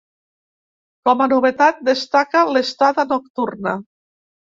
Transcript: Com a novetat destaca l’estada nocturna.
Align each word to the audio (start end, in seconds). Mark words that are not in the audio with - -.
Com 1.09 1.19
a 1.25 1.27
novetat 1.33 1.83
destaca 1.89 2.41
l’estada 2.55 3.05
nocturna. 3.13 3.75